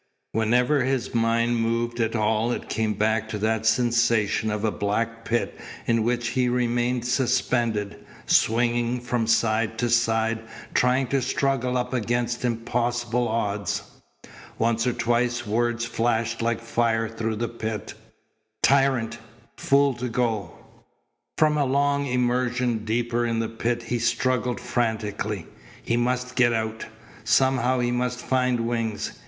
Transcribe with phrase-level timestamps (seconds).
[0.31, 5.23] Whenever his mind moved at all it came back to that sensation of a black
[5.25, 10.39] pit in which he remained suspended, swinging from side to side,
[10.73, 13.83] trying to struggle up against impossible odds.
[14.57, 17.93] Once or twice words flashed like fire through the pit:
[18.63, 19.19] "Tyrant!
[19.55, 20.55] Fool to go."
[21.37, 25.45] From a long immersion deeper in the pit he struggled frantically.
[25.83, 26.87] He must get out.
[27.23, 29.11] Somehow he must find wings.